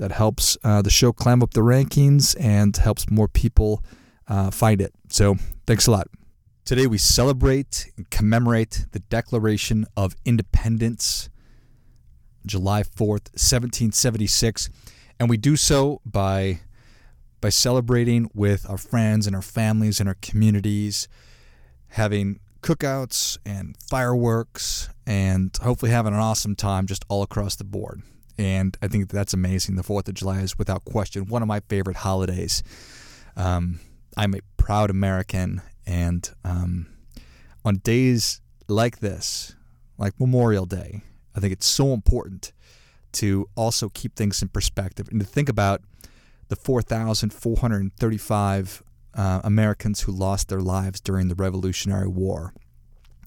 That 0.00 0.12
helps 0.12 0.56
uh, 0.64 0.80
the 0.80 0.88
show 0.88 1.12
climb 1.12 1.42
up 1.42 1.52
the 1.52 1.60
rankings 1.60 2.34
and 2.40 2.74
helps 2.74 3.10
more 3.10 3.28
people 3.28 3.84
uh, 4.26 4.50
find 4.50 4.80
it. 4.80 4.94
So 5.10 5.36
thanks 5.66 5.86
a 5.86 5.90
lot. 5.90 6.08
Today 6.64 6.86
we 6.86 6.96
celebrate 6.96 7.90
and 7.98 8.08
commemorate 8.08 8.86
the 8.92 9.00
Declaration 9.00 9.84
of 9.98 10.16
Independence. 10.24 11.28
July 12.46 12.82
4th, 12.82 13.28
1776. 13.36 14.70
And 15.18 15.28
we 15.28 15.36
do 15.36 15.54
so 15.54 16.00
by 16.06 16.60
by 17.42 17.50
celebrating 17.50 18.30
with 18.32 18.68
our 18.70 18.78
friends 18.78 19.26
and 19.26 19.36
our 19.36 19.42
families 19.42 20.00
and 20.00 20.08
our 20.08 20.16
communities, 20.22 21.08
having 21.88 22.40
cookouts 22.62 23.36
and 23.44 23.76
fireworks 23.90 24.88
and 25.06 25.54
hopefully 25.62 25.90
having 25.90 26.14
an 26.14 26.20
awesome 26.20 26.56
time 26.56 26.86
just 26.86 27.04
all 27.10 27.22
across 27.22 27.54
the 27.56 27.64
board. 27.64 28.00
And 28.40 28.76
I 28.80 28.88
think 28.88 29.10
that's 29.10 29.34
amazing. 29.34 29.76
The 29.76 29.82
4th 29.82 30.08
of 30.08 30.14
July 30.14 30.40
is 30.40 30.56
without 30.56 30.86
question 30.86 31.26
one 31.26 31.42
of 31.42 31.48
my 31.48 31.60
favorite 31.68 31.98
holidays. 31.98 32.62
Um, 33.36 33.80
I'm 34.16 34.34
a 34.34 34.40
proud 34.56 34.88
American, 34.88 35.60
and 35.86 36.26
um, 36.42 36.86
on 37.66 37.76
days 37.76 38.40
like 38.66 39.00
this, 39.00 39.54
like 39.98 40.18
Memorial 40.18 40.64
Day, 40.64 41.02
I 41.36 41.40
think 41.40 41.52
it's 41.52 41.66
so 41.66 41.92
important 41.92 42.52
to 43.12 43.46
also 43.56 43.90
keep 43.90 44.16
things 44.16 44.40
in 44.40 44.48
perspective 44.48 45.06
and 45.10 45.20
to 45.20 45.26
think 45.26 45.50
about 45.50 45.82
the 46.48 46.56
4,435 46.56 48.82
uh, 49.12 49.40
Americans 49.44 50.00
who 50.00 50.12
lost 50.12 50.48
their 50.48 50.62
lives 50.62 50.98
during 50.98 51.28
the 51.28 51.34
Revolutionary 51.34 52.08
War. 52.08 52.54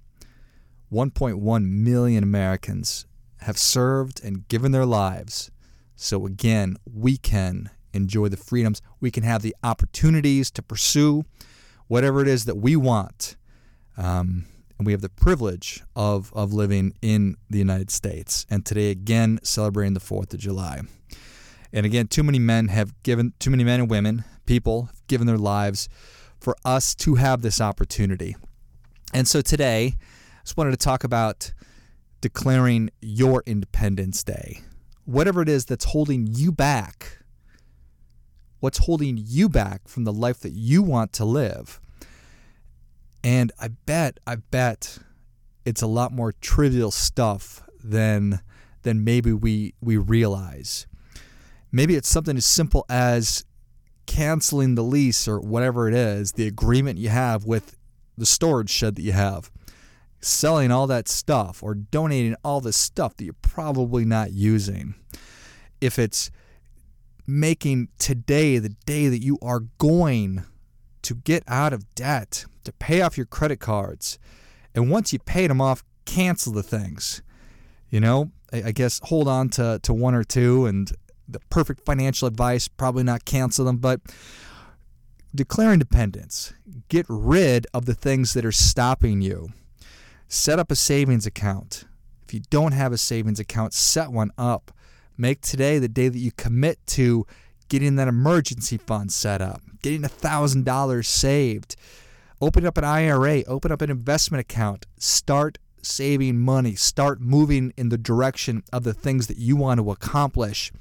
1.1 0.92 1.70
million 1.70 2.24
Americans 2.24 3.06
have 3.42 3.58
served 3.58 4.24
and 4.24 4.48
given 4.48 4.72
their 4.72 4.86
lives. 4.86 5.52
So, 5.96 6.26
again, 6.26 6.78
we 6.92 7.18
can 7.18 7.70
enjoy 7.94 8.30
the 8.30 8.38
freedoms, 8.38 8.82
we 9.00 9.12
can 9.12 9.24
have 9.24 9.42
the 9.42 9.56
opportunities 9.64 10.52
to 10.52 10.62
pursue 10.62 11.26
whatever 11.90 12.22
it 12.22 12.28
is 12.30 12.46
that 12.46 12.56
we 12.56 12.78
want. 12.78 13.36
Um, 13.98 14.46
and 14.78 14.86
we 14.86 14.94
have 14.94 15.02
the 15.02 15.10
privilege 15.10 15.84
of, 15.94 16.32
of 16.34 16.54
living 16.54 16.94
in 17.02 17.36
the 17.50 17.58
United 17.58 17.92
States. 17.92 18.46
And 18.50 18.66
today, 18.66 18.92
again, 18.92 19.40
celebrating 19.44 19.94
the 19.94 20.00
4th 20.00 20.34
of 20.34 20.40
July. 20.40 20.84
And 21.74 21.86
again, 21.86 22.08
too 22.08 22.24
many 22.24 22.40
men 22.40 22.70
have 22.70 22.94
given, 23.04 23.34
too 23.40 23.50
many 23.50 23.66
men 23.66 23.82
and 23.82 23.90
women, 23.90 24.24
people, 24.46 24.90
given 25.08 25.28
their 25.28 25.38
lives 25.38 25.90
for 26.40 26.56
us 26.64 26.96
to 26.96 27.16
have 27.16 27.42
this 27.42 27.60
opportunity. 27.60 28.38
And 29.14 29.28
so 29.28 29.42
today, 29.42 29.96
I 29.98 30.42
just 30.44 30.56
wanted 30.56 30.72
to 30.72 30.78
talk 30.78 31.04
about 31.04 31.52
declaring 32.22 32.90
your 33.02 33.44
Independence 33.46 34.24
Day. 34.24 34.62
Whatever 35.06 35.42
it 35.42 35.50
is 35.50 35.66
that's 35.66 35.86
holding 35.86 36.28
you 36.28 36.52
back, 36.52 37.19
what's 38.60 38.80
holding 38.80 39.18
you 39.18 39.50
back 39.50 39.88
from 39.88 40.04
the 40.04 40.14
life 40.14 40.40
that 40.42 40.52
you 40.52 40.84
want 40.84 41.14
to 41.14 41.26
live. 41.26 41.80
And 43.24 43.52
I 43.60 43.70
bet, 43.70 44.20
I 44.26 44.36
bet 44.36 45.00
it's 45.66 45.82
a 45.82 45.88
lot 45.88 46.12
more 46.12 46.32
trivial 46.32 46.92
stuff 46.92 47.64
than 47.84 48.42
than 48.84 49.04
maybe 49.04 49.34
we 49.34 49.74
we 49.82 49.98
realize. 49.98 50.88
Maybe 51.72 51.96
it's 51.96 52.10
something 52.10 52.38
as 52.38 52.46
simple 52.46 52.86
as 52.90 53.46
canceling 54.08 54.76
the 54.76 54.84
lease 54.84 55.28
or 55.28 55.40
whatever 55.40 55.88
it 55.88 55.94
is, 55.94 56.32
the 56.32 56.48
agreement 56.48 56.98
you 56.98 57.10
have 57.10 57.46
with 57.46 57.78
the 58.18 58.26
storage 58.26 58.70
shed 58.70 58.96
that 58.96 59.04
you 59.04 59.12
have. 59.12 59.52
Selling 60.22 60.72
all 60.72 60.88
that 60.88 61.08
stuff 61.08 61.62
or 61.62 61.76
donating 61.76 62.36
all 62.44 62.60
the 62.60 62.74
stuff 62.74 63.16
that 63.16 63.24
you're 63.24 63.36
probably 63.42 64.04
not 64.04 64.34
using. 64.34 64.96
If 65.80 66.00
it's 66.00 66.32
making 67.30 67.90
today 67.98 68.58
the 68.58 68.76
day 68.86 69.08
that 69.08 69.22
you 69.22 69.38
are 69.42 69.62
going 69.78 70.44
to 71.02 71.16
get 71.16 71.44
out 71.48 71.74
of 71.74 71.94
debt, 71.96 72.46
to 72.64 72.74
pay 72.74 73.02
off 73.02 73.18
your 73.18 73.26
credit 73.26 73.60
cards. 73.60 74.20
And 74.76 74.90
once 74.90 75.14
you 75.14 75.20
paid 75.20 75.50
them 75.50 75.62
off, 75.62 75.84
cancel 76.06 76.54
the 76.54 76.64
things. 76.64 77.22
You 77.90 78.00
know, 78.00 78.32
I, 78.52 78.72
guess 78.72 79.00
hold 79.04 79.28
on 79.28 79.50
to, 79.50 79.80
to 79.84 79.94
one 79.94 80.14
or 80.14 80.24
two 80.24 80.66
and 80.66 80.92
the 81.28 81.40
perfect 81.50 81.86
financial 81.86 82.28
advice, 82.28 82.68
probably 82.68 83.04
not 83.04 83.26
cancel 83.26 83.66
them, 83.66 83.78
but 83.78 84.02
declare 85.34 85.74
independence. 85.74 86.54
Get 86.90 87.06
rid 87.08 87.68
of 87.74 87.86
the 87.86 87.94
things 87.94 88.34
that 88.34 88.46
are 88.46 88.52
stopping 88.52 89.22
you. 89.22 89.50
Set 90.28 90.60
up 90.60 90.72
a 90.72 90.76
savings 90.76 91.26
account. 91.26 91.86
If 92.24 92.34
you 92.34 92.42
don't 92.50 92.74
have 92.74 92.92
a 92.92 92.98
savings 92.98 93.40
account, 93.40 93.74
set 93.74 94.12
one 94.12 94.32
up. 94.38 94.72
Make 95.20 95.42
today 95.42 95.80
the 95.80 95.90
day 95.90 96.08
that 96.08 96.18
you 96.18 96.32
commit 96.32 96.80
to 96.88 97.28
getting 97.68 97.98
that 97.98 98.08
emergency 98.08 98.78
fund 98.78 99.12
set 99.12 99.42
up, 99.42 99.62
getting 99.82 100.04
$1,000 100.04 101.06
saved. 101.06 101.76
Open 102.40 102.66
up 102.66 102.78
an 102.78 102.86
IRA, 102.86 103.44
open 103.44 103.70
up 103.70 103.82
an 103.82 103.90
investment 103.90 104.40
account, 104.40 104.86
start 104.98 105.58
saving 105.82 106.40
money, 106.40 106.74
start 106.74 107.20
moving 107.20 107.74
in 107.76 107.90
the 107.90 107.98
direction 107.98 108.64
of 108.72 108.86
the 108.86 108.94
things 108.94 109.28
that 109.28 109.36
you 109.36 109.58
want 109.58 109.82
to 109.82 109.92
accomplish. 109.92 110.72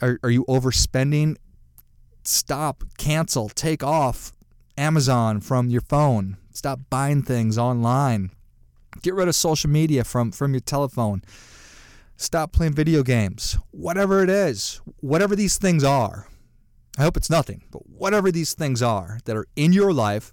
Are, 0.00 0.18
are 0.24 0.30
you 0.30 0.44
overspending? 0.46 1.36
Stop, 2.24 2.82
cancel, 2.98 3.48
take 3.48 3.84
off 3.84 4.32
Amazon 4.76 5.40
from 5.40 5.70
your 5.70 5.82
phone. 5.82 6.36
Stop 6.52 6.80
buying 6.90 7.22
things 7.22 7.56
online. 7.56 8.32
Get 9.02 9.14
rid 9.14 9.28
of 9.28 9.36
social 9.36 9.70
media 9.70 10.02
from, 10.02 10.32
from 10.32 10.52
your 10.52 10.60
telephone. 10.60 11.22
Stop 12.22 12.52
playing 12.52 12.72
video 12.72 13.02
games. 13.02 13.58
Whatever 13.72 14.22
it 14.22 14.30
is, 14.30 14.80
whatever 15.00 15.34
these 15.34 15.58
things 15.58 15.82
are. 15.82 16.28
I 16.96 17.02
hope 17.02 17.16
it's 17.16 17.28
nothing, 17.28 17.64
but 17.72 17.88
whatever 17.88 18.30
these 18.30 18.54
things 18.54 18.80
are 18.80 19.18
that 19.24 19.36
are 19.36 19.48
in 19.56 19.72
your 19.72 19.92
life 19.92 20.32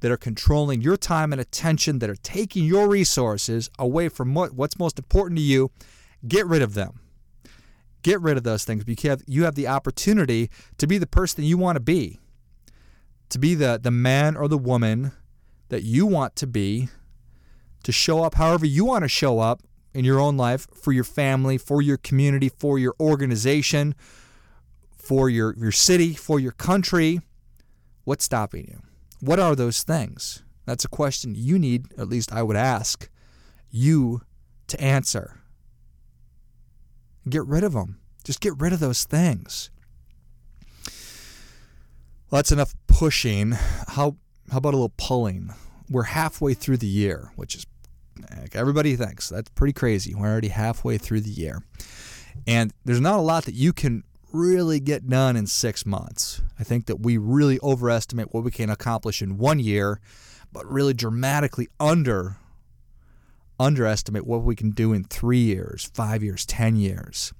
that 0.00 0.10
are 0.10 0.16
controlling 0.16 0.80
your 0.80 0.96
time 0.96 1.30
and 1.30 1.40
attention, 1.40 2.00
that 2.00 2.10
are 2.10 2.16
taking 2.16 2.64
your 2.64 2.88
resources 2.88 3.70
away 3.78 4.08
from 4.08 4.34
what, 4.34 4.54
what's 4.54 4.76
most 4.76 4.98
important 4.98 5.38
to 5.38 5.42
you, 5.42 5.70
get 6.26 6.44
rid 6.46 6.62
of 6.62 6.74
them. 6.74 6.98
Get 8.02 8.20
rid 8.20 8.36
of 8.36 8.42
those 8.42 8.64
things 8.64 8.82
because 8.82 9.22
you 9.28 9.44
have 9.44 9.54
the 9.54 9.68
opportunity 9.68 10.50
to 10.78 10.88
be 10.88 10.98
the 10.98 11.06
person 11.06 11.44
you 11.44 11.58
want 11.58 11.76
to 11.76 11.80
be, 11.80 12.18
to 13.28 13.38
be 13.38 13.54
the, 13.54 13.78
the 13.80 13.92
man 13.92 14.36
or 14.36 14.48
the 14.48 14.58
woman 14.58 15.12
that 15.68 15.84
you 15.84 16.06
want 16.06 16.34
to 16.34 16.48
be, 16.48 16.88
to 17.84 17.92
show 17.92 18.24
up 18.24 18.34
however 18.34 18.66
you 18.66 18.84
want 18.84 19.04
to 19.04 19.08
show 19.08 19.38
up 19.38 19.62
in 19.98 20.04
your 20.04 20.20
own 20.20 20.36
life 20.36 20.68
for 20.72 20.92
your 20.92 21.02
family, 21.02 21.58
for 21.58 21.82
your 21.82 21.96
community, 21.96 22.48
for 22.48 22.78
your 22.78 22.94
organization, 23.00 23.96
for 24.96 25.28
your, 25.28 25.56
your 25.56 25.72
city, 25.72 26.14
for 26.14 26.38
your 26.38 26.52
country. 26.52 27.20
What's 28.04 28.24
stopping 28.24 28.68
you? 28.68 28.80
What 29.18 29.40
are 29.40 29.56
those 29.56 29.82
things? 29.82 30.44
That's 30.66 30.84
a 30.84 30.88
question 30.88 31.34
you 31.34 31.58
need, 31.58 31.86
at 31.98 32.08
least 32.08 32.32
I 32.32 32.44
would 32.44 32.54
ask 32.54 33.08
you 33.72 34.22
to 34.68 34.80
answer. 34.80 35.40
Get 37.28 37.44
rid 37.44 37.64
of 37.64 37.72
them. 37.72 37.98
Just 38.22 38.40
get 38.40 38.52
rid 38.56 38.72
of 38.72 38.78
those 38.78 39.02
things. 39.02 39.68
Well, 42.30 42.38
that's 42.38 42.52
enough 42.52 42.72
pushing. 42.86 43.50
How 43.88 44.16
how 44.52 44.58
about 44.58 44.74
a 44.74 44.76
little 44.76 44.94
pulling? 44.96 45.50
We're 45.90 46.04
halfway 46.04 46.54
through 46.54 46.76
the 46.76 46.86
year, 46.86 47.32
which 47.34 47.56
is 47.56 47.66
everybody 48.52 48.96
thinks 48.96 49.28
that's 49.28 49.50
pretty 49.50 49.72
crazy. 49.72 50.14
We're 50.14 50.28
already 50.28 50.48
halfway 50.48 50.98
through 50.98 51.22
the 51.22 51.30
year. 51.30 51.62
And 52.46 52.72
there's 52.84 53.00
not 53.00 53.18
a 53.18 53.22
lot 53.22 53.44
that 53.44 53.54
you 53.54 53.72
can 53.72 54.04
really 54.32 54.80
get 54.80 55.08
done 55.08 55.36
in 55.36 55.46
six 55.46 55.86
months. 55.86 56.42
I 56.58 56.64
think 56.64 56.86
that 56.86 57.00
we 57.00 57.16
really 57.18 57.58
overestimate 57.62 58.32
what 58.32 58.44
we 58.44 58.50
can 58.50 58.70
accomplish 58.70 59.22
in 59.22 59.38
one 59.38 59.58
year, 59.58 60.00
but 60.52 60.66
really 60.70 60.94
dramatically 60.94 61.68
under 61.80 62.36
underestimate 63.60 64.26
what 64.26 64.42
we 64.42 64.54
can 64.54 64.70
do 64.70 64.92
in 64.92 65.04
three 65.04 65.40
years, 65.40 65.90
five 65.92 66.22
years, 66.22 66.46
10 66.46 66.76
years. 66.76 67.32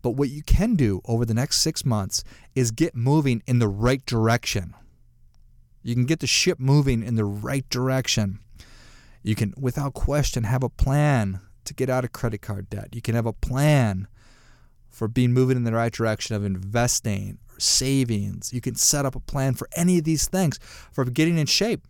But 0.00 0.10
what 0.10 0.28
you 0.28 0.42
can 0.42 0.74
do 0.76 1.00
over 1.06 1.24
the 1.24 1.34
next 1.34 1.58
six 1.58 1.84
months 1.84 2.22
is 2.54 2.70
get 2.70 2.94
moving 2.94 3.42
in 3.46 3.58
the 3.58 3.68
right 3.68 4.04
direction. 4.06 4.74
You 5.82 5.94
can 5.94 6.06
get 6.06 6.20
the 6.20 6.26
ship 6.26 6.60
moving 6.60 7.02
in 7.02 7.16
the 7.16 7.24
right 7.24 7.68
direction. 7.70 8.38
You 9.26 9.34
can, 9.34 9.54
without 9.58 9.92
question, 9.92 10.44
have 10.44 10.62
a 10.62 10.68
plan 10.68 11.40
to 11.64 11.74
get 11.74 11.90
out 11.90 12.04
of 12.04 12.12
credit 12.12 12.42
card 12.42 12.70
debt. 12.70 12.90
You 12.92 13.02
can 13.02 13.16
have 13.16 13.26
a 13.26 13.32
plan 13.32 14.06
for 14.88 15.08
being 15.08 15.32
moving 15.32 15.56
in 15.56 15.64
the 15.64 15.72
right 15.72 15.92
direction 15.92 16.36
of 16.36 16.44
investing 16.44 17.38
or 17.52 17.58
savings. 17.58 18.52
You 18.52 18.60
can 18.60 18.76
set 18.76 19.04
up 19.04 19.16
a 19.16 19.20
plan 19.20 19.54
for 19.54 19.68
any 19.74 19.98
of 19.98 20.04
these 20.04 20.28
things, 20.28 20.60
for 20.92 21.04
getting 21.04 21.38
in 21.38 21.46
shape, 21.46 21.88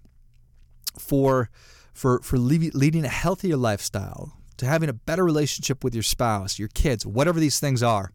for 0.98 1.50
for 1.92 2.20
for 2.22 2.38
leading 2.38 3.04
a 3.04 3.08
healthier 3.08 3.58
lifestyle, 3.58 4.32
to 4.56 4.64
having 4.64 4.88
a 4.88 4.94
better 4.94 5.22
relationship 5.22 5.84
with 5.84 5.92
your 5.92 6.02
spouse, 6.02 6.58
your 6.58 6.68
kids, 6.68 7.04
whatever 7.04 7.38
these 7.38 7.60
things 7.60 7.82
are. 7.82 8.12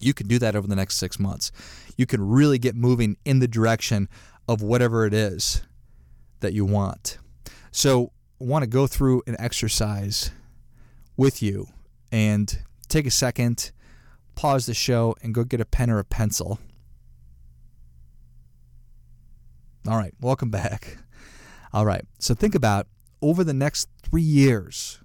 You 0.00 0.12
can 0.12 0.28
do 0.28 0.38
that 0.40 0.54
over 0.54 0.68
the 0.68 0.76
next 0.76 0.98
6 0.98 1.18
months. 1.18 1.50
You 1.96 2.04
can 2.04 2.20
really 2.20 2.58
get 2.58 2.76
moving 2.76 3.16
in 3.24 3.38
the 3.38 3.48
direction 3.48 4.06
of 4.46 4.60
whatever 4.60 5.06
it 5.06 5.14
is 5.14 5.62
that 6.40 6.52
you 6.52 6.66
want. 6.66 7.16
So, 7.72 8.12
want 8.38 8.62
to 8.62 8.68
go 8.68 8.86
through 8.86 9.22
an 9.26 9.36
exercise 9.38 10.30
with 11.16 11.42
you 11.42 11.68
and 12.12 12.62
take 12.88 13.06
a 13.06 13.10
second, 13.10 13.72
pause 14.34 14.66
the 14.66 14.74
show, 14.74 15.16
and 15.22 15.34
go 15.34 15.44
get 15.44 15.60
a 15.60 15.64
pen 15.64 15.90
or 15.90 15.98
a 15.98 16.04
pencil. 16.04 16.58
All 19.86 19.96
right, 19.96 20.14
welcome 20.20 20.50
back. 20.50 20.98
All 21.72 21.84
right, 21.84 22.04
so 22.18 22.34
think 22.34 22.54
about 22.54 22.86
over 23.20 23.42
the 23.42 23.54
next 23.54 23.88
three 24.02 24.22
years, 24.22 25.00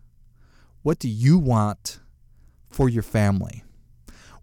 what 0.81 0.99
do 0.99 1.09
you 1.09 1.37
want 1.37 1.99
for 2.69 2.89
your 2.89 3.03
family? 3.03 3.63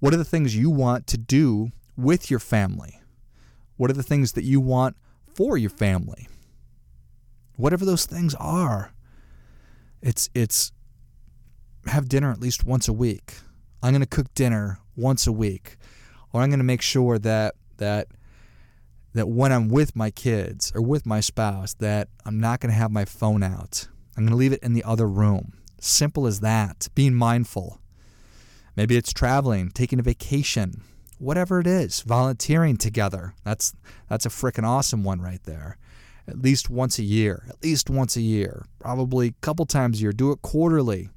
What 0.00 0.14
are 0.14 0.18
the 0.18 0.24
things 0.24 0.56
you 0.56 0.70
want 0.70 1.06
to 1.08 1.18
do 1.18 1.70
with 1.96 2.30
your 2.30 2.40
family? 2.40 3.00
What 3.76 3.90
are 3.90 3.94
the 3.94 4.02
things 4.02 4.32
that 4.32 4.44
you 4.44 4.60
want 4.60 4.96
for 5.34 5.56
your 5.56 5.70
family? 5.70 6.28
Whatever 7.60 7.84
those 7.84 8.06
things 8.06 8.34
are. 8.36 8.92
It's 10.02 10.30
it's 10.34 10.72
have 11.86 12.08
dinner 12.08 12.30
at 12.30 12.40
least 12.40 12.64
once 12.64 12.88
a 12.88 12.92
week. 12.92 13.34
I'm 13.82 13.92
going 13.92 14.00
to 14.00 14.06
cook 14.06 14.32
dinner 14.34 14.78
once 14.96 15.26
a 15.26 15.32
week. 15.32 15.76
Or 16.32 16.40
I'm 16.42 16.50
going 16.50 16.60
to 16.60 16.64
make 16.64 16.82
sure 16.82 17.18
that 17.18 17.54
that 17.76 18.08
that 19.12 19.28
when 19.28 19.52
I'm 19.52 19.68
with 19.68 19.96
my 19.96 20.10
kids 20.10 20.72
or 20.74 20.82
with 20.82 21.04
my 21.04 21.20
spouse 21.20 21.74
that 21.74 22.08
I'm 22.24 22.40
not 22.40 22.60
going 22.60 22.72
to 22.72 22.78
have 22.78 22.90
my 22.90 23.04
phone 23.04 23.42
out. 23.42 23.88
I'm 24.16 24.24
going 24.24 24.30
to 24.30 24.36
leave 24.36 24.52
it 24.52 24.62
in 24.62 24.74
the 24.74 24.84
other 24.84 25.08
room. 25.08 25.54
Simple 25.80 26.26
as 26.26 26.40
that. 26.40 26.88
Being 26.94 27.14
mindful. 27.14 27.80
Maybe 28.76 28.96
it's 28.96 29.12
traveling, 29.12 29.70
taking 29.70 29.98
a 29.98 30.02
vacation, 30.02 30.82
whatever 31.18 31.60
it 31.60 31.66
is, 31.66 32.00
volunteering 32.00 32.76
together. 32.76 33.34
That's 33.44 33.74
that's 34.08 34.26
a 34.26 34.30
freaking 34.30 34.64
awesome 34.64 35.04
one 35.04 35.20
right 35.20 35.42
there. 35.44 35.76
At 36.30 36.40
least 36.40 36.70
once 36.70 36.98
a 36.98 37.02
year, 37.02 37.44
at 37.48 37.62
least 37.62 37.90
once 37.90 38.16
a 38.16 38.20
year, 38.20 38.64
probably 38.78 39.28
a 39.28 39.34
couple 39.40 39.66
times 39.66 39.98
a 39.98 40.02
year. 40.02 40.12
Do 40.12 40.30
it 40.30 40.42
quarterly. 40.42 41.10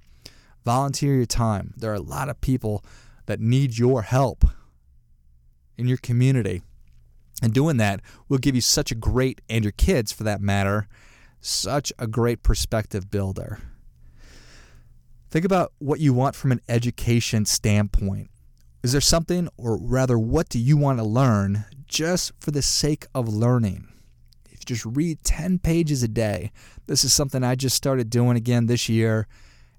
Volunteer 0.66 1.16
your 1.16 1.26
time. 1.26 1.74
There 1.78 1.92
are 1.92 1.96
a 1.96 2.02
lot 2.02 2.30
of 2.30 2.42
people 2.42 2.84
that 3.28 3.40
need 3.40 3.78
your 3.78 4.02
help 4.02 4.44
in 5.78 5.88
your 5.88 5.98
community. 5.98 6.62
And 7.42 7.54
doing 7.54 7.78
that 7.78 8.02
will 8.28 8.38
give 8.38 8.56
you 8.56 8.62
such 8.62 8.92
a 8.92 8.96
great, 8.96 9.42
and 9.50 9.64
your 9.64 9.72
kids 9.74 10.12
for 10.12 10.24
that 10.24 10.42
matter, 10.42 10.88
such 11.42 11.94
a 12.00 12.08
great 12.08 12.42
perspective 12.42 13.12
builder. 13.12 13.60
Think 15.30 15.46
about 15.46 15.74
what 15.80 16.00
you 16.00 16.14
want 16.14 16.36
from 16.36 16.52
an 16.52 16.62
education 16.70 17.46
standpoint. 17.46 18.30
Is 18.82 18.94
there 18.94 19.02
something, 19.02 19.50
or 19.58 19.78
rather, 19.78 20.18
what 20.18 20.50
do 20.50 20.60
you 20.60 20.78
want 20.78 21.00
to 21.00 21.04
learn 21.04 21.66
just 21.86 22.32
for 22.40 22.52
the 22.52 22.62
sake 22.62 23.06
of 23.14 23.28
learning? 23.28 23.88
Just 24.64 24.86
read 24.86 25.24
10 25.24 25.60
pages 25.60 26.04
a 26.04 26.08
day, 26.08 26.52
this 26.88 27.04
is 27.04 27.14
something 27.14 27.44
I 27.44 27.56
just 27.56 27.76
started 27.76 28.10
doing 28.10 28.38
again 28.38 28.66
this 28.66 28.90
year. 28.90 29.28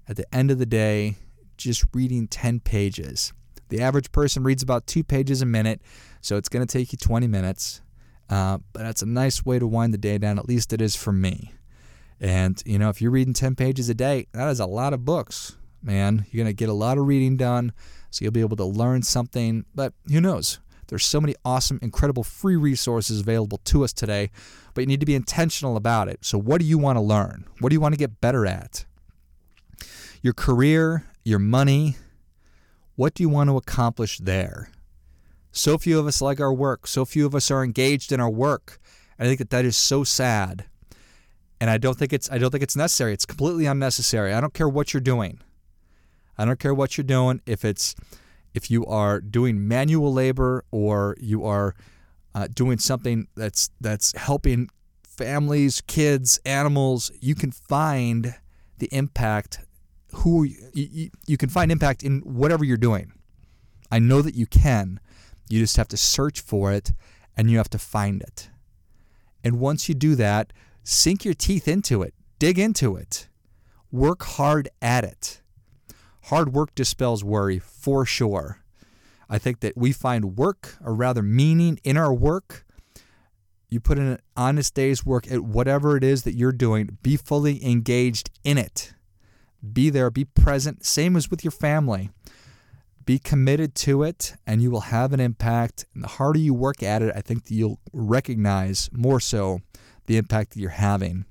At 0.07 0.17
the 0.17 0.35
end 0.35 0.51
of 0.51 0.59
the 0.59 0.65
day, 0.65 1.15
just 1.57 1.85
reading 1.93 2.27
10 2.27 2.59
pages. 2.59 3.33
The 3.69 3.81
average 3.81 4.11
person 4.11 4.43
reads 4.43 4.61
about 4.61 4.85
two 4.85 5.03
pages 5.03 5.41
a 5.41 5.45
minute, 5.45 5.81
so 6.21 6.37
it's 6.37 6.49
going 6.49 6.65
to 6.65 6.71
take 6.71 6.91
you 6.91 6.97
20 6.97 7.27
minutes. 7.27 7.81
Uh, 8.29 8.59
but 8.73 8.83
that's 8.83 9.01
a 9.01 9.07
nice 9.07 9.45
way 9.45 9.59
to 9.59 9.67
wind 9.67 9.93
the 9.93 9.97
day 9.97 10.17
down. 10.17 10.37
At 10.37 10.47
least 10.47 10.73
it 10.73 10.81
is 10.81 10.95
for 10.95 11.11
me. 11.11 11.53
And, 12.19 12.61
you 12.65 12.79
know, 12.79 12.89
if 12.89 13.01
you're 13.01 13.11
reading 13.11 13.33
10 13.33 13.55
pages 13.55 13.89
a 13.89 13.93
day, 13.93 14.27
that 14.33 14.47
is 14.49 14.59
a 14.59 14.65
lot 14.65 14.93
of 14.93 15.05
books, 15.05 15.57
man. 15.81 16.25
You're 16.29 16.43
going 16.43 16.55
to 16.55 16.57
get 16.57 16.69
a 16.69 16.73
lot 16.73 16.97
of 16.97 17.07
reading 17.07 17.37
done, 17.37 17.73
so 18.09 18.23
you'll 18.23 18.31
be 18.31 18.41
able 18.41 18.57
to 18.57 18.65
learn 18.65 19.01
something. 19.01 19.65
But 19.73 19.93
who 20.09 20.21
knows? 20.21 20.59
There's 20.87 21.05
so 21.05 21.19
many 21.19 21.35
awesome, 21.43 21.79
incredible 21.81 22.23
free 22.23 22.55
resources 22.55 23.19
available 23.19 23.59
to 23.65 23.83
us 23.83 23.93
today, 23.93 24.29
but 24.73 24.81
you 24.81 24.87
need 24.87 24.99
to 24.99 25.05
be 25.05 25.15
intentional 25.15 25.77
about 25.77 26.07
it. 26.07 26.19
So, 26.23 26.37
what 26.37 26.59
do 26.59 26.65
you 26.67 26.77
want 26.77 26.97
to 26.97 27.01
learn? 27.01 27.45
What 27.59 27.69
do 27.69 27.75
you 27.75 27.81
want 27.81 27.93
to 27.93 27.99
get 27.99 28.21
better 28.21 28.45
at? 28.45 28.85
Your 30.21 30.33
career, 30.33 31.05
your 31.23 31.39
money, 31.39 31.95
what 32.95 33.13
do 33.13 33.23
you 33.23 33.29
want 33.29 33.49
to 33.49 33.57
accomplish 33.57 34.19
there? 34.19 34.69
So 35.51 35.77
few 35.77 35.99
of 35.99 36.07
us 36.07 36.21
like 36.21 36.39
our 36.39 36.53
work. 36.53 36.87
So 36.87 37.05
few 37.05 37.25
of 37.25 37.33
us 37.33 37.49
are 37.49 37.63
engaged 37.63 38.11
in 38.11 38.19
our 38.19 38.29
work. 38.29 38.79
And 39.17 39.25
I 39.25 39.29
think 39.29 39.39
that 39.39 39.51
that 39.51 39.63
is 39.63 39.77
so 39.77 40.03
sad 40.03 40.65
and 41.59 41.69
I 41.69 41.77
don't 41.77 41.97
think 41.97 42.13
it's 42.13 42.31
I 42.31 42.37
don't 42.37 42.51
think 42.51 42.63
it's 42.63 42.75
necessary. 42.75 43.13
It's 43.13 43.25
completely 43.25 43.65
unnecessary. 43.65 44.33
I 44.33 44.41
don't 44.41 44.53
care 44.53 44.69
what 44.69 44.93
you're 44.93 45.01
doing. 45.01 45.39
I 46.37 46.45
don't 46.45 46.59
care 46.59 46.73
what 46.73 46.97
you're 46.97 47.05
doing. 47.05 47.41
If 47.45 47.63
it's 47.63 47.95
if 48.55 48.71
you 48.71 48.85
are 48.85 49.19
doing 49.19 49.67
manual 49.67 50.13
labor 50.13 50.63
or 50.71 51.15
you 51.19 51.45
are 51.45 51.75
uh, 52.33 52.47
doing 52.53 52.77
something 52.77 53.27
that's 53.35 53.69
that's 53.79 54.15
helping 54.17 54.69
families, 55.03 55.81
kids, 55.81 56.39
animals, 56.45 57.11
you 57.21 57.35
can 57.35 57.51
find 57.51 58.35
the 58.77 58.89
impact. 58.91 59.59
Who 60.19 60.43
you, 60.43 60.55
you, 60.73 61.09
you 61.27 61.37
can 61.37 61.49
find 61.49 61.71
impact 61.71 62.01
in 62.01 62.19
whatever 62.21 62.63
you're 62.63 62.77
doing. 62.77 63.11
I 63.91 63.99
know 63.99 64.21
that 64.21 64.33
you 64.33 64.45
can. 64.45 64.99
You 65.49 65.59
just 65.59 65.77
have 65.77 65.89
to 65.89 65.97
search 65.97 66.39
for 66.39 66.71
it 66.71 66.93
and 67.35 67.51
you 67.51 67.57
have 67.57 67.69
to 67.71 67.77
find 67.77 68.21
it. 68.21 68.49
And 69.43 69.59
once 69.59 69.89
you 69.89 69.93
do 69.93 70.15
that, 70.15 70.53
Sink 70.87 71.25
your 71.25 71.33
teeth 71.33 71.67
into 71.67 72.03
it, 72.03 72.13
dig 72.37 72.59
into 72.59 72.95
it, 72.95 73.27
work 73.91 74.21
hard 74.21 74.69
at 74.83 75.03
it. 75.03 75.41
Hard 76.29 76.53
work 76.53 76.73
dispels 76.73 77.23
worry 77.23 77.59
for 77.59 78.03
sure. 78.03 78.59
I 79.29 79.37
think 79.37 79.59
that 79.59 79.77
we 79.77 79.91
find 79.91 80.37
work, 80.37 80.75
or 80.83 80.95
rather 80.95 81.21
meaning 81.21 81.79
in 81.83 81.97
our 81.97 82.11
work. 82.11 82.65
You 83.69 83.79
put 83.79 83.99
in 83.99 84.07
an 84.07 84.19
honest 84.35 84.73
day's 84.73 85.05
work 85.05 85.31
at 85.31 85.41
whatever 85.41 85.95
it 85.95 86.03
is 86.03 86.23
that 86.23 86.33
you're 86.33 86.51
doing, 86.51 86.97
be 87.03 87.15
fully 87.15 87.63
engaged 87.63 88.31
in 88.43 88.57
it. 88.57 88.93
Be 89.71 89.91
there, 89.91 90.09
be 90.09 90.25
present, 90.25 90.83
same 90.83 91.15
as 91.15 91.29
with 91.29 91.43
your 91.43 91.51
family. 91.51 92.09
Be 93.05 93.19
committed 93.19 93.75
to 93.75 94.01
it, 94.01 94.33
and 94.47 94.63
you 94.63 94.71
will 94.71 94.81
have 94.81 95.13
an 95.13 95.19
impact. 95.19 95.85
And 95.93 96.03
the 96.03 96.07
harder 96.07 96.39
you 96.39 96.55
work 96.55 96.81
at 96.81 97.03
it, 97.03 97.13
I 97.15 97.21
think 97.21 97.45
that 97.45 97.53
you'll 97.53 97.79
recognize 97.93 98.89
more 98.91 99.19
so 99.19 99.59
the 100.07 100.17
impact 100.17 100.53
that 100.53 100.59
you're 100.59 100.71
having. 100.71 101.25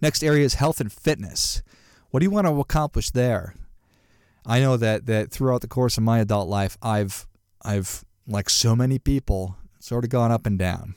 Next 0.00 0.22
area 0.22 0.44
is 0.44 0.54
health 0.54 0.80
and 0.80 0.92
fitness. 0.92 1.62
What 2.10 2.20
do 2.20 2.24
you 2.24 2.30
want 2.30 2.46
to 2.46 2.60
accomplish 2.60 3.10
there? 3.10 3.54
I 4.46 4.60
know 4.60 4.76
that 4.76 5.06
that 5.06 5.30
throughout 5.30 5.60
the 5.60 5.68
course 5.68 5.96
of 5.96 6.04
my 6.04 6.20
adult 6.20 6.48
life, 6.48 6.78
I've 6.82 7.26
I've 7.62 8.04
like 8.26 8.48
so 8.48 8.74
many 8.74 8.98
people 8.98 9.56
sort 9.80 10.04
of 10.04 10.10
gone 10.10 10.30
up 10.32 10.46
and 10.46 10.58
down. 10.58 10.94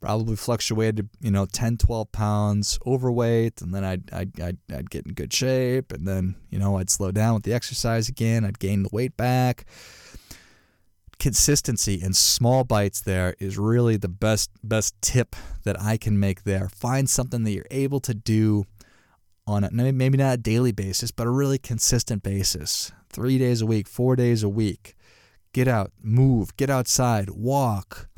Probably 0.00 0.36
fluctuated, 0.36 1.10
you 1.20 1.30
know, 1.30 1.44
10, 1.44 1.76
12 1.76 2.10
pounds 2.10 2.78
overweight, 2.86 3.60
and 3.60 3.74
then 3.74 3.84
I'd, 3.84 4.10
I'd, 4.14 4.40
I'd, 4.40 4.56
I'd 4.74 4.90
get 4.90 5.04
in 5.04 5.12
good 5.12 5.30
shape, 5.30 5.92
and 5.92 6.08
then, 6.08 6.36
you 6.48 6.58
know, 6.58 6.78
I'd 6.78 6.88
slow 6.88 7.10
down 7.10 7.34
with 7.34 7.42
the 7.42 7.52
exercise 7.52 8.08
again, 8.08 8.46
I'd 8.46 8.58
gain 8.58 8.82
the 8.82 8.88
weight 8.92 9.14
back 9.18 9.66
consistency 11.20 12.00
and 12.02 12.16
small 12.16 12.64
bites 12.64 13.02
there 13.02 13.36
is 13.38 13.58
really 13.58 13.96
the 13.98 14.08
best 14.08 14.50
best 14.64 14.94
tip 15.02 15.36
that 15.62 15.80
I 15.80 15.96
can 15.96 16.18
make 16.18 16.42
there. 16.42 16.68
Find 16.70 17.08
something 17.08 17.44
that 17.44 17.52
you're 17.52 17.66
able 17.70 18.00
to 18.00 18.14
do 18.14 18.64
on 19.50 19.64
it. 19.64 19.72
maybe 19.72 20.16
not 20.16 20.34
a 20.34 20.38
daily 20.38 20.72
basis, 20.72 21.10
but 21.10 21.26
a 21.26 21.30
really 21.30 21.58
consistent 21.58 22.22
basis. 22.22 22.92
3 23.10 23.38
days 23.38 23.60
a 23.60 23.66
week, 23.66 23.88
4 23.88 24.16
days 24.16 24.42
a 24.42 24.48
week. 24.48 24.94
Get 25.52 25.66
out, 25.66 25.92
move, 26.00 26.56
get 26.56 26.70
outside, 26.70 27.30
walk, 27.30 28.08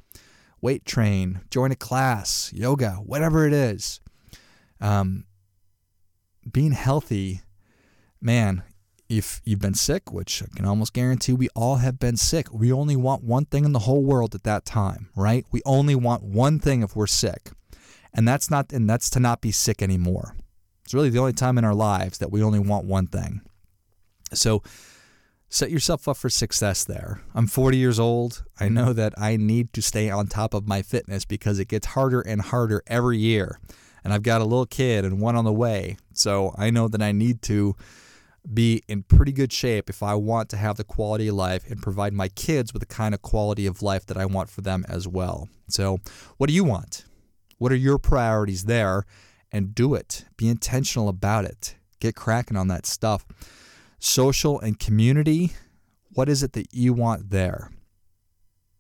weight 0.61 0.85
train, 0.85 1.41
join 1.51 1.73
a 1.73 1.77
class, 1.77 2.53
yoga, 2.55 2.93
whatever 3.05 3.47
it 3.47 3.53
is. 3.53 4.01
Um, 4.81 5.25
being 6.51 6.73
healthy, 6.73 7.41
man, 8.21 8.62
if 9.09 9.41
you've 9.45 9.61
been 9.61 9.75
sick, 9.75 10.12
which 10.12 10.43
I 10.43 10.47
can 10.57 10.65
almost 10.65 10.93
guarantee 10.93 11.33
we 11.33 11.49
all 11.55 11.77
have 11.77 11.99
been 11.99 12.17
sick, 12.17 12.53
we 12.53 12.73
only 12.73 12.97
want 12.97 13.23
one 13.23 13.45
thing 13.45 13.65
in 13.65 13.73
the 13.73 13.81
whole 13.81 14.03
world 14.03 14.35
at 14.35 14.45
that 14.45 14.65
time, 14.65 15.11
right? 15.15 15.45
We 15.51 15.62
only 15.65 15.95
want 15.95 16.23
one 16.23 16.59
thing 16.59 16.83
if 16.83 16.97
we're 16.97 17.07
sick. 17.07 17.51
And 18.15 18.27
that's 18.29 18.51
not 18.51 18.73
and 18.73 18.89
that's 18.89 19.09
to 19.11 19.21
not 19.21 19.41
be 19.41 19.53
sick 19.53 19.83
anymore. 19.83 20.37
It's 20.92 20.94
really 20.94 21.08
the 21.08 21.20
only 21.20 21.32
time 21.32 21.56
in 21.56 21.64
our 21.64 21.75
lives 21.75 22.18
that 22.18 22.30
we 22.30 22.42
only 22.42 22.58
want 22.58 22.84
one 22.84 23.06
thing. 23.06 23.40
So 24.34 24.62
set 25.49 25.70
yourself 25.70 26.06
up 26.06 26.18
for 26.18 26.28
success 26.28 26.84
there. 26.84 27.22
I'm 27.34 27.46
40 27.46 27.78
years 27.78 27.99
old. 27.99 28.44
I 28.61 28.68
know 28.68 28.92
that 28.92 29.14
I 29.16 29.38
need 29.38 29.72
to 29.72 29.80
stay 29.80 30.11
on 30.11 30.26
top 30.26 30.52
of 30.52 30.68
my 30.68 30.82
fitness 30.82 31.25
because 31.25 31.58
it 31.58 31.68
gets 31.68 31.87
harder 31.87 32.20
and 32.20 32.42
harder 32.42 32.82
every 32.87 33.16
year. 33.16 33.58
And 34.04 34.12
I've 34.12 34.22
got 34.22 34.42
a 34.42 34.44
little 34.44 34.66
kid 34.66 35.06
and 35.06 35.18
one 35.18 35.34
on 35.34 35.46
the 35.46 35.52
way. 35.52 35.96
So 36.12 36.54
I 36.58 36.68
know 36.68 36.88
that 36.88 37.00
I 37.00 37.11
need 37.11 37.40
to 37.44 37.75
be 38.52 38.82
in 38.87 39.02
pretty 39.04 39.32
good 39.32 39.50
shape 39.50 39.88
if 39.88 40.02
I 40.02 40.14
want 40.14 40.50
to 40.50 40.58
have 40.58 40.76
the 40.76 40.84
quality 40.84 41.28
of 41.28 41.37
life 41.37 41.64
and 41.70 41.80
provide 41.80 42.12
my 42.12 42.28
kids 42.28 42.75
with 42.75 42.80
the 42.80 42.94
kind 42.94 43.14
of 43.14 43.22
quality 43.22 43.64
of 43.64 43.80
life 43.80 44.04
that 44.04 44.18
I 44.18 44.26
want 44.26 44.50
for 44.50 44.61
them 44.61 44.84
as 44.90 45.08
well. 45.08 45.49
So, 45.68 46.00
what 46.37 46.49
do 46.49 46.52
you 46.52 46.64
want? 46.64 47.06
What 47.56 47.72
are 47.72 47.76
your 47.76 47.96
priorities 47.96 48.64
there? 48.64 49.06
And 49.52 49.75
do 49.75 49.94
it. 49.94 50.25
Be 50.37 50.49
intentional 50.49 51.09
about 51.09 51.44
it. 51.44 51.76
Get 52.00 52.16
cracking 52.16 52.56
on 52.56 52.68
that 52.68 52.87
stuff. 52.87 53.26
Social 53.99 54.59
and 54.59 54.78
community, 54.78 55.52
what 56.14 56.28
is 56.28 56.42
it 56.42 56.54
that 56.54 56.73
you 56.73 56.92
want 56.92 57.30
there? 57.30 57.71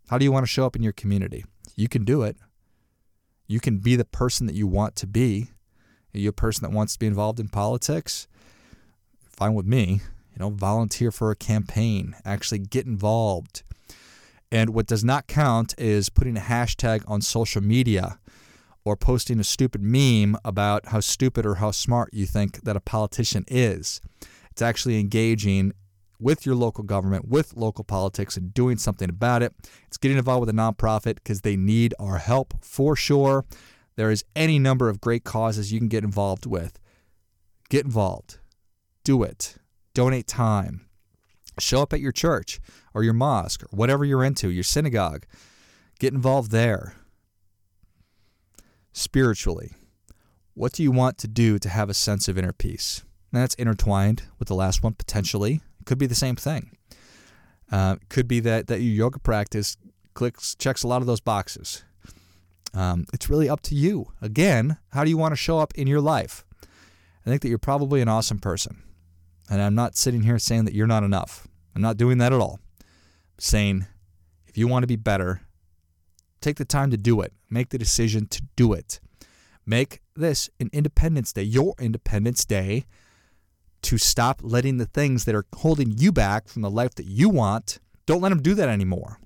How 0.08 0.18
do 0.18 0.24
you 0.24 0.32
want 0.32 0.44
to 0.44 0.50
show 0.50 0.66
up 0.66 0.74
in 0.74 0.82
your 0.82 0.92
community? 0.92 1.44
You 1.76 1.88
can 1.88 2.04
do 2.04 2.22
it. 2.22 2.36
You 3.46 3.60
can 3.60 3.78
be 3.78 3.96
the 3.96 4.04
person 4.04 4.46
that 4.46 4.56
you 4.56 4.66
want 4.66 4.96
to 4.96 5.06
be. 5.06 5.48
Are 6.14 6.18
you 6.18 6.30
a 6.30 6.32
person 6.32 6.62
that 6.62 6.74
wants 6.74 6.94
to 6.94 6.98
be 6.98 7.06
involved 7.06 7.38
in 7.38 7.48
politics? 7.48 8.26
Fine 9.28 9.54
with 9.54 9.66
me. 9.66 10.00
You 10.34 10.38
know, 10.38 10.50
volunteer 10.50 11.10
for 11.10 11.30
a 11.30 11.36
campaign, 11.36 12.16
actually 12.24 12.60
get 12.60 12.86
involved. 12.86 13.62
And 14.50 14.70
what 14.70 14.86
does 14.86 15.04
not 15.04 15.26
count 15.26 15.74
is 15.78 16.08
putting 16.08 16.36
a 16.36 16.40
hashtag 16.40 17.02
on 17.06 17.20
social 17.20 17.62
media 17.62 18.18
or 18.84 18.96
posting 18.96 19.38
a 19.38 19.44
stupid 19.44 19.82
meme 19.82 20.36
about 20.44 20.86
how 20.86 21.00
stupid 21.00 21.46
or 21.46 21.56
how 21.56 21.70
smart 21.70 22.12
you 22.12 22.26
think 22.26 22.64
that 22.64 22.76
a 22.76 22.80
politician 22.80 23.44
is. 23.48 24.00
It's 24.50 24.62
actually 24.62 24.98
engaging 24.98 25.72
with 26.18 26.46
your 26.46 26.54
local 26.54 26.84
government, 26.84 27.28
with 27.28 27.56
local 27.56 27.84
politics, 27.84 28.36
and 28.36 28.54
doing 28.54 28.76
something 28.76 29.10
about 29.10 29.42
it. 29.42 29.52
It's 29.86 29.98
getting 29.98 30.18
involved 30.18 30.46
with 30.46 30.50
a 30.50 30.58
nonprofit 30.58 31.16
because 31.16 31.40
they 31.40 31.56
need 31.56 31.94
our 31.98 32.18
help 32.18 32.54
for 32.60 32.94
sure. 32.94 33.44
There 33.96 34.10
is 34.10 34.24
any 34.34 34.58
number 34.58 34.88
of 34.88 35.00
great 35.00 35.24
causes 35.24 35.72
you 35.72 35.78
can 35.78 35.88
get 35.88 36.04
involved 36.04 36.46
with. 36.46 36.78
Get 37.68 37.84
involved. 37.84 38.38
Do 39.04 39.22
it. 39.22 39.56
Donate 39.94 40.26
time. 40.26 40.86
Show 41.58 41.82
up 41.82 41.92
at 41.92 42.00
your 42.00 42.12
church 42.12 42.60
or 42.94 43.02
your 43.02 43.12
mosque 43.12 43.62
or 43.64 43.68
whatever 43.70 44.04
you're 44.04 44.24
into, 44.24 44.50
your 44.50 44.62
synagogue. 44.62 45.24
Get 45.98 46.14
involved 46.14 46.50
there. 46.50 46.94
Spiritually, 48.92 49.72
what 50.54 50.72
do 50.72 50.82
you 50.82 50.90
want 50.90 51.18
to 51.18 51.28
do 51.28 51.58
to 51.58 51.68
have 51.68 51.88
a 51.88 51.94
sense 51.94 52.28
of 52.28 52.36
inner 52.36 52.52
peace? 52.52 53.02
And 53.32 53.40
that's 53.40 53.54
intertwined 53.54 54.24
with 54.38 54.48
the 54.48 54.54
last 54.54 54.82
one 54.82 54.94
potentially. 54.94 55.60
It 55.80 55.86
could 55.86 55.98
be 55.98 56.06
the 56.06 56.14
same 56.14 56.36
thing. 56.36 56.76
Uh, 57.70 57.96
could 58.10 58.28
be 58.28 58.40
that 58.40 58.66
that 58.66 58.80
your 58.80 58.92
yoga 58.92 59.18
practice 59.18 59.78
clicks 60.12 60.54
checks 60.54 60.82
a 60.82 60.88
lot 60.88 61.00
of 61.00 61.06
those 61.06 61.20
boxes. 61.20 61.82
Um, 62.74 63.06
it's 63.12 63.30
really 63.30 63.48
up 63.48 63.62
to 63.62 63.74
you. 63.74 64.12
Again, 64.20 64.76
how 64.90 65.04
do 65.04 65.10
you 65.10 65.16
want 65.16 65.32
to 65.32 65.36
show 65.36 65.58
up 65.58 65.72
in 65.74 65.86
your 65.86 66.00
life? 66.00 66.44
I 67.24 67.30
think 67.30 67.40
that 67.42 67.48
you're 67.48 67.58
probably 67.58 68.02
an 68.02 68.08
awesome 68.08 68.38
person, 68.38 68.82
and 69.50 69.62
I'm 69.62 69.74
not 69.74 69.96
sitting 69.96 70.22
here 70.22 70.38
saying 70.38 70.64
that 70.66 70.74
you're 70.74 70.86
not 70.86 71.02
enough. 71.02 71.48
I'm 71.74 71.82
not 71.82 71.96
doing 71.96 72.18
that 72.18 72.32
at 72.32 72.40
all. 72.40 72.60
I'm 72.80 73.38
saying 73.38 73.86
if 74.46 74.58
you 74.58 74.68
want 74.68 74.82
to 74.82 74.86
be 74.86 74.96
better, 74.96 75.40
take 76.42 76.56
the 76.56 76.64
time 76.64 76.90
to 76.90 76.96
do 76.96 77.20
it. 77.20 77.32
Make 77.48 77.70
the 77.70 77.78
decision 77.78 78.26
to 78.28 78.42
do 78.56 78.72
it. 78.72 79.00
Make 79.64 80.00
this 80.16 80.50
an 80.58 80.70
Independence 80.72 81.32
Day, 81.32 81.42
your 81.42 81.74
Independence 81.78 82.44
Day 82.44 82.84
to 83.82 83.98
stop 83.98 84.40
letting 84.42 84.78
the 84.78 84.86
things 84.86 85.24
that 85.24 85.34
are 85.34 85.44
holding 85.56 85.98
you 85.98 86.12
back 86.12 86.48
from 86.48 86.62
the 86.62 86.70
life 86.70 86.94
that 86.94 87.06
you 87.06 87.28
want, 87.28 87.80
don't 88.06 88.20
let 88.20 88.30
them 88.30 88.40
do 88.40 88.54
that 88.54 88.68
anymore. 88.68 89.18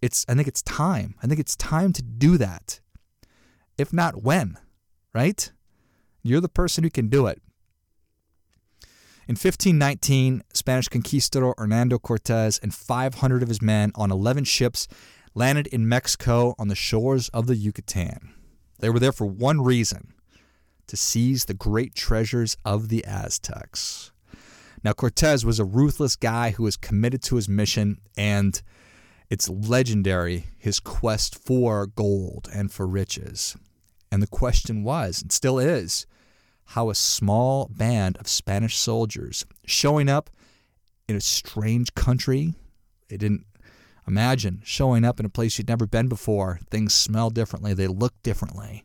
It's 0.00 0.24
I 0.28 0.34
think 0.34 0.46
it's 0.46 0.62
time. 0.62 1.16
I 1.22 1.26
think 1.26 1.40
it's 1.40 1.56
time 1.56 1.92
to 1.94 2.02
do 2.02 2.38
that. 2.38 2.80
If 3.76 3.92
not 3.92 4.22
when, 4.22 4.56
right? 5.12 5.50
You're 6.22 6.40
the 6.40 6.48
person 6.48 6.84
who 6.84 6.90
can 6.90 7.08
do 7.08 7.26
it. 7.26 7.42
In 9.26 9.34
1519, 9.34 10.42
Spanish 10.54 10.88
conquistador 10.88 11.54
Hernando 11.58 11.98
Cortez 11.98 12.58
and 12.62 12.74
500 12.74 13.42
of 13.42 13.48
his 13.48 13.60
men 13.60 13.92
on 13.94 14.10
11 14.10 14.44
ships 14.44 14.88
landed 15.38 15.68
in 15.68 15.88
Mexico 15.88 16.52
on 16.58 16.66
the 16.66 16.74
shores 16.74 17.28
of 17.28 17.46
the 17.46 17.54
Yucatan. 17.54 18.34
They 18.80 18.90
were 18.90 18.98
there 18.98 19.12
for 19.12 19.24
one 19.24 19.60
reason 19.60 20.12
to 20.88 20.96
seize 20.96 21.44
the 21.44 21.54
great 21.54 21.94
treasures 21.94 22.56
of 22.64 22.88
the 22.88 23.04
Aztecs. 23.04 24.10
Now, 24.82 24.92
Cortez 24.94 25.44
was 25.44 25.60
a 25.60 25.64
ruthless 25.64 26.16
guy 26.16 26.50
who 26.50 26.64
was 26.64 26.76
committed 26.76 27.22
to 27.22 27.36
his 27.36 27.48
mission, 27.48 27.98
and 28.16 28.60
it's 29.30 29.48
legendary 29.48 30.46
his 30.58 30.80
quest 30.80 31.38
for 31.38 31.86
gold 31.86 32.48
and 32.52 32.72
for 32.72 32.86
riches. 32.86 33.56
And 34.10 34.20
the 34.20 34.26
question 34.26 34.82
was, 34.82 35.22
and 35.22 35.30
still 35.30 35.60
is, 35.60 36.04
how 36.64 36.90
a 36.90 36.96
small 36.96 37.68
band 37.70 38.16
of 38.16 38.26
Spanish 38.26 38.76
soldiers 38.76 39.46
showing 39.64 40.08
up 40.08 40.30
in 41.08 41.14
a 41.14 41.20
strange 41.20 41.94
country, 41.94 42.54
they 43.08 43.16
didn't 43.16 43.46
imagine 44.08 44.60
showing 44.64 45.04
up 45.04 45.20
in 45.20 45.26
a 45.26 45.30
place 45.30 45.58
you'd 45.58 45.68
never 45.68 45.86
been 45.86 46.08
before. 46.08 46.58
Things 46.70 46.94
smell 46.94 47.30
differently, 47.30 47.74
they 47.74 47.86
look 47.86 48.14
differently. 48.22 48.84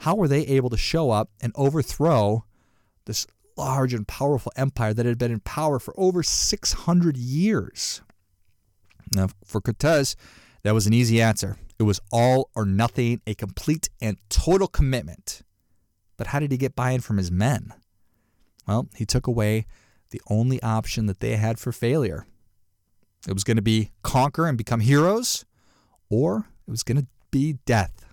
How 0.00 0.14
were 0.14 0.28
they 0.28 0.46
able 0.46 0.70
to 0.70 0.76
show 0.76 1.10
up 1.10 1.30
and 1.40 1.52
overthrow 1.54 2.44
this 3.04 3.26
large 3.56 3.94
and 3.94 4.08
powerful 4.08 4.52
empire 4.56 4.92
that 4.94 5.06
had 5.06 5.18
been 5.18 5.32
in 5.32 5.40
power 5.40 5.78
for 5.78 5.94
over 5.96 6.22
600 6.22 7.16
years? 7.16 8.02
Now, 9.14 9.28
for 9.44 9.60
Cortez, 9.60 10.16
that 10.62 10.74
was 10.74 10.86
an 10.86 10.92
easy 10.92 11.20
answer. 11.20 11.56
It 11.78 11.84
was 11.84 12.00
all 12.12 12.50
or 12.54 12.66
nothing, 12.66 13.20
a 13.26 13.34
complete 13.34 13.88
and 14.00 14.18
total 14.28 14.68
commitment. 14.68 15.42
But 16.16 16.28
how 16.28 16.40
did 16.40 16.52
he 16.52 16.58
get 16.58 16.76
buy 16.76 16.90
in 16.90 17.00
from 17.00 17.16
his 17.16 17.30
men? 17.30 17.72
Well, 18.66 18.88
he 18.94 19.06
took 19.06 19.26
away 19.26 19.66
the 20.10 20.20
only 20.28 20.62
option 20.62 21.06
that 21.06 21.20
they 21.20 21.36
had 21.36 21.58
for 21.58 21.72
failure. 21.72 22.26
It 23.28 23.34
was 23.34 23.44
going 23.44 23.56
to 23.56 23.62
be 23.62 23.90
conquer 24.02 24.46
and 24.46 24.56
become 24.56 24.80
heroes, 24.80 25.44
or 26.08 26.46
it 26.66 26.70
was 26.70 26.82
going 26.82 26.98
to 26.98 27.06
be 27.30 27.58
death. 27.66 28.04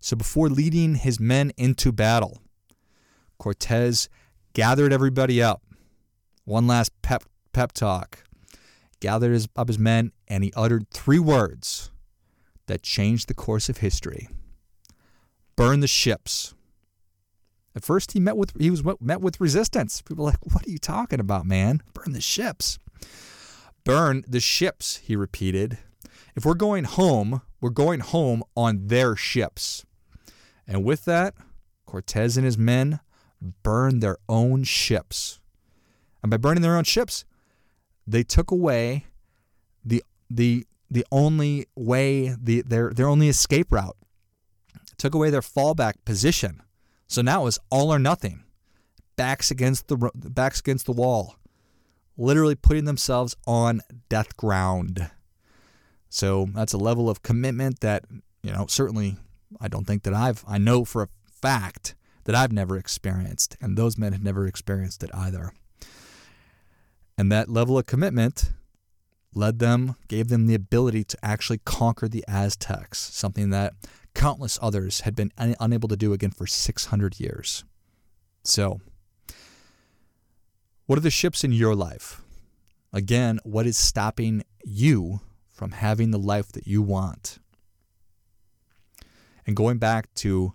So 0.00 0.16
before 0.16 0.48
leading 0.48 0.96
his 0.96 1.18
men 1.18 1.52
into 1.56 1.92
battle, 1.92 2.40
Cortez 3.38 4.08
gathered 4.52 4.92
everybody 4.92 5.42
up. 5.42 5.62
One 6.44 6.66
last 6.66 6.90
pep, 7.02 7.24
pep 7.52 7.72
talk. 7.72 8.24
Gathered 9.00 9.32
his, 9.32 9.48
up 9.56 9.68
his 9.68 9.78
men, 9.78 10.12
and 10.28 10.44
he 10.44 10.52
uttered 10.56 10.90
three 10.90 11.18
words 11.18 11.90
that 12.66 12.82
changed 12.82 13.28
the 13.28 13.34
course 13.34 13.68
of 13.68 13.78
history 13.78 14.28
burn 15.56 15.80
the 15.80 15.86
ships. 15.88 16.54
At 17.76 17.84
first, 17.84 18.12
he 18.12 18.20
met 18.20 18.36
with 18.36 18.52
he 18.58 18.70
was 18.70 18.82
met 19.00 19.20
with 19.20 19.40
resistance. 19.40 20.00
People 20.02 20.24
were 20.24 20.30
like, 20.30 20.44
"What 20.52 20.66
are 20.66 20.70
you 20.70 20.78
talking 20.78 21.20
about, 21.20 21.46
man? 21.46 21.82
Burn 21.92 22.12
the 22.12 22.20
ships." 22.20 22.78
Burn 23.84 24.24
the 24.26 24.40
ships, 24.40 24.96
he 24.96 25.14
repeated. 25.14 25.78
If 26.34 26.44
we're 26.44 26.54
going 26.54 26.84
home, 26.84 27.42
we're 27.60 27.70
going 27.70 28.00
home 28.00 28.42
on 28.56 28.86
their 28.86 29.14
ships. 29.14 29.84
And 30.66 30.84
with 30.84 31.04
that, 31.04 31.34
Cortez 31.86 32.36
and 32.36 32.46
his 32.46 32.56
men 32.58 33.00
burned 33.62 34.02
their 34.02 34.16
own 34.28 34.64
ships. 34.64 35.40
And 36.22 36.30
by 36.30 36.38
burning 36.38 36.62
their 36.62 36.76
own 36.76 36.84
ships, 36.84 37.24
they 38.06 38.22
took 38.22 38.50
away 38.50 39.04
the 39.84 40.02
the 40.30 40.66
the 40.90 41.04
only 41.12 41.66
way 41.76 42.34
the 42.40 42.62
their 42.62 42.90
their 42.90 43.08
only 43.08 43.28
escape 43.28 43.70
route. 43.70 43.96
Took 44.96 45.14
away 45.14 45.28
their 45.30 45.40
fallback 45.42 45.94
position. 46.04 46.62
So 47.06 47.20
now 47.20 47.42
it 47.42 47.44
was 47.44 47.58
all 47.70 47.92
or 47.92 47.98
nothing. 47.98 48.44
Backs 49.16 49.50
against 49.50 49.88
the 49.88 50.10
backs 50.14 50.60
against 50.60 50.86
the 50.86 50.92
wall. 50.92 51.36
Literally 52.16 52.54
putting 52.54 52.84
themselves 52.84 53.36
on 53.46 53.80
death 54.08 54.36
ground. 54.36 55.10
So 56.08 56.48
that's 56.54 56.72
a 56.72 56.78
level 56.78 57.10
of 57.10 57.22
commitment 57.22 57.80
that, 57.80 58.04
you 58.42 58.52
know, 58.52 58.66
certainly 58.68 59.16
I 59.60 59.68
don't 59.68 59.86
think 59.86 60.04
that 60.04 60.14
I've, 60.14 60.44
I 60.46 60.58
know 60.58 60.84
for 60.84 61.02
a 61.02 61.08
fact 61.28 61.94
that 62.24 62.34
I've 62.34 62.52
never 62.52 62.76
experienced, 62.76 63.56
and 63.60 63.76
those 63.76 63.98
men 63.98 64.12
had 64.12 64.24
never 64.24 64.46
experienced 64.46 65.02
it 65.02 65.10
either. 65.12 65.52
And 67.18 67.30
that 67.30 67.48
level 67.48 67.78
of 67.78 67.86
commitment 67.86 68.52
led 69.34 69.58
them, 69.58 69.96
gave 70.08 70.28
them 70.28 70.46
the 70.46 70.54
ability 70.54 71.04
to 71.04 71.18
actually 71.22 71.58
conquer 71.64 72.08
the 72.08 72.24
Aztecs, 72.28 72.98
something 72.98 73.50
that 73.50 73.74
countless 74.14 74.58
others 74.62 75.00
had 75.00 75.14
been 75.16 75.32
unable 75.36 75.88
to 75.88 75.96
do 75.96 76.12
again 76.12 76.30
for 76.30 76.46
600 76.46 77.20
years. 77.20 77.64
So, 78.42 78.80
what 80.86 80.98
are 80.98 81.02
the 81.02 81.10
ships 81.10 81.44
in 81.44 81.52
your 81.52 81.74
life? 81.74 82.22
Again, 82.92 83.40
what 83.44 83.66
is 83.66 83.76
stopping 83.76 84.44
you 84.64 85.20
from 85.50 85.72
having 85.72 86.10
the 86.10 86.18
life 86.18 86.52
that 86.52 86.66
you 86.66 86.82
want? 86.82 87.38
And 89.46 89.56
going 89.56 89.78
back 89.78 90.12
to 90.16 90.54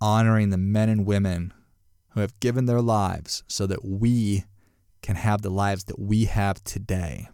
honoring 0.00 0.50
the 0.50 0.58
men 0.58 0.88
and 0.88 1.06
women 1.06 1.52
who 2.10 2.20
have 2.20 2.38
given 2.40 2.66
their 2.66 2.80
lives 2.80 3.42
so 3.48 3.66
that 3.66 3.84
we 3.84 4.44
can 5.02 5.16
have 5.16 5.42
the 5.42 5.50
lives 5.50 5.84
that 5.84 5.98
we 5.98 6.24
have 6.26 6.62
today. 6.64 7.28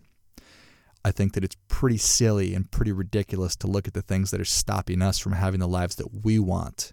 I 1.04 1.12
think 1.12 1.35
that 1.35 1.44
it's 1.44 1.56
pretty 1.68 1.97
silly 1.99 2.54
and 2.54 2.70
pretty 2.70 2.92
ridiculous 2.92 3.56
to 3.56 3.66
look 3.66 3.87
at 3.87 3.94
the 3.94 4.02
things 4.02 4.30
that 4.30 4.40
are 4.40 4.44
stopping 4.44 5.02
us 5.02 5.18
from 5.18 5.32
having 5.32 5.61
the 5.61 5.68
lives 5.68 5.97
that 5.97 6.25
we 6.25 6.38
want 6.38 6.92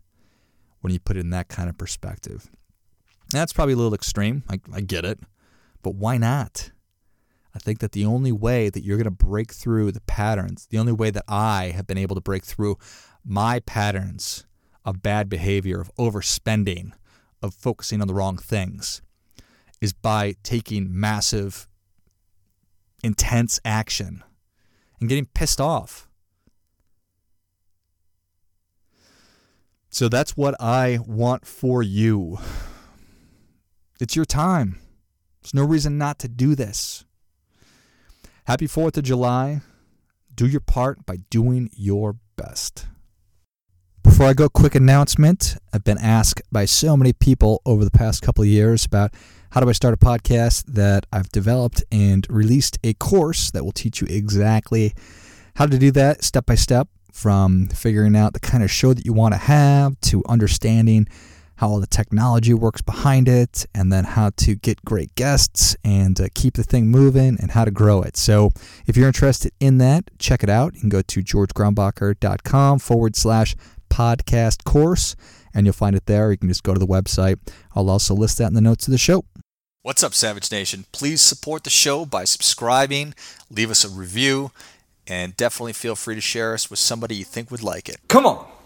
when 0.81 0.93
you 0.93 0.99
put 0.99 1.17
it 1.17 1.21
in 1.21 1.29
that 1.31 1.47
kind 1.47 1.69
of 1.69 1.77
perspective. 1.77 2.49
That's 3.31 3.53
probably 3.53 3.73
a 3.73 3.77
little 3.77 3.93
extreme. 3.93 4.43
I, 4.49 4.59
I 4.73 4.81
get 4.81 5.03
it. 5.03 5.19
But 5.81 5.95
why 5.95 6.17
not? 6.17 6.71
I 7.55 7.59
think 7.59 7.79
that 7.79 7.91
the 7.91 8.05
only 8.05 8.31
way 8.31 8.69
that 8.69 8.83
you're 8.83 8.97
going 8.97 9.05
to 9.05 9.11
break 9.11 9.51
through 9.51 9.91
the 9.91 10.01
patterns, 10.01 10.67
the 10.69 10.77
only 10.77 10.91
way 10.91 11.09
that 11.09 11.23
I 11.27 11.71
have 11.75 11.87
been 11.87 11.97
able 11.97 12.15
to 12.15 12.21
break 12.21 12.45
through 12.45 12.77
my 13.25 13.59
patterns 13.61 14.45
of 14.85 15.01
bad 15.01 15.27
behavior, 15.27 15.81
of 15.81 15.91
overspending, 15.95 16.91
of 17.41 17.53
focusing 17.53 17.99
on 18.01 18.07
the 18.07 18.13
wrong 18.13 18.37
things, 18.37 19.01
is 19.81 19.91
by 19.91 20.35
taking 20.43 20.87
massive, 20.91 21.67
intense 23.03 23.59
action 23.65 24.23
and 24.99 25.09
getting 25.09 25.25
pissed 25.25 25.59
off. 25.59 26.07
So 29.89 30.09
that's 30.09 30.37
what 30.37 30.55
I 30.59 30.99
want 31.07 31.45
for 31.45 31.81
you. 31.81 32.37
It's 33.99 34.15
your 34.15 34.25
time. 34.25 34.79
There's 35.41 35.53
no 35.53 35.63
reason 35.63 35.97
not 35.97 36.19
to 36.19 36.27
do 36.27 36.55
this. 36.55 37.05
Happy 38.45 38.67
4th 38.67 38.97
of 38.97 39.03
July. 39.03 39.61
Do 40.33 40.47
your 40.47 40.61
part 40.61 41.05
by 41.05 41.17
doing 41.29 41.69
your 41.73 42.15
best. 42.35 42.85
Before 44.03 44.27
I 44.27 44.33
go, 44.33 44.49
quick 44.49 44.73
announcement. 44.73 45.57
I've 45.73 45.83
been 45.83 45.97
asked 45.97 46.41
by 46.51 46.65
so 46.65 46.95
many 46.95 47.13
people 47.13 47.61
over 47.65 47.83
the 47.83 47.91
past 47.91 48.21
couple 48.21 48.43
of 48.43 48.47
years 48.47 48.85
about 48.85 49.13
how 49.51 49.61
do 49.61 49.69
I 49.69 49.73
start 49.73 49.93
a 49.93 49.97
podcast 49.97 50.65
that 50.67 51.05
I've 51.11 51.29
developed 51.29 51.83
and 51.91 52.25
released 52.29 52.79
a 52.83 52.93
course 52.93 53.51
that 53.51 53.63
will 53.63 53.71
teach 53.71 54.01
you 54.01 54.07
exactly 54.09 54.93
how 55.55 55.65
to 55.65 55.77
do 55.77 55.91
that 55.91 56.23
step 56.23 56.45
by 56.45 56.55
step 56.55 56.87
from 57.11 57.67
figuring 57.67 58.15
out 58.15 58.33
the 58.33 58.39
kind 58.39 58.63
of 58.63 58.71
show 58.71 58.93
that 58.93 59.05
you 59.05 59.13
want 59.13 59.33
to 59.33 59.39
have 59.39 59.99
to 60.01 60.23
understanding 60.29 61.07
how 61.57 61.67
all 61.69 61.79
the 61.79 61.87
technology 61.87 62.53
works 62.53 62.81
behind 62.81 63.27
it, 63.27 63.65
and 63.75 63.91
then 63.91 64.03
how 64.03 64.31
to 64.37 64.55
get 64.55 64.83
great 64.85 65.13
guests 65.15 65.75
and 65.83 66.19
uh, 66.19 66.27
keep 66.33 66.53
the 66.53 66.63
thing 66.63 66.87
moving 66.87 67.37
and 67.39 67.51
how 67.51 67.65
to 67.65 67.71
grow 67.71 68.01
it. 68.01 68.15
So 68.15 68.51
if 68.85 68.95
you're 68.95 69.07
interested 69.07 69.51
in 69.59 69.77
that, 69.79 70.05
check 70.19 70.43
it 70.43 70.49
out. 70.49 70.75
You 70.75 70.81
can 70.81 70.89
go 70.89 71.01
to 71.01 71.21
georgegrombacher.com 71.21 72.79
forward 72.79 73.15
slash 73.15 73.55
podcast 73.89 74.63
course, 74.63 75.15
and 75.53 75.65
you'll 75.65 75.73
find 75.73 75.95
it 75.95 76.05
there. 76.05 76.31
You 76.31 76.37
can 76.37 76.49
just 76.49 76.63
go 76.63 76.73
to 76.73 76.79
the 76.79 76.87
website. 76.87 77.37
I'll 77.75 77.89
also 77.89 78.13
list 78.13 78.37
that 78.37 78.47
in 78.47 78.53
the 78.53 78.61
notes 78.61 78.87
of 78.87 78.91
the 78.91 78.97
show. 78.97 79.25
What's 79.81 80.03
up, 80.03 80.13
Savage 80.13 80.51
Nation? 80.51 80.85
Please 80.91 81.21
support 81.21 81.63
the 81.63 81.69
show 81.69 82.05
by 82.05 82.25
subscribing, 82.25 83.13
leave 83.49 83.71
us 83.71 83.85
a 83.85 83.89
review, 83.89 84.51
and 85.07 85.35
definitely 85.37 85.73
feel 85.73 85.95
free 85.95 86.15
to 86.15 86.21
share 86.21 86.53
us 86.53 86.69
with 86.69 86.79
somebody 86.79 87.15
you 87.15 87.23
think 87.23 87.49
would 87.49 87.63
like 87.63 87.87
it. 87.87 87.97
Come 88.09 88.25
on. 88.25 88.56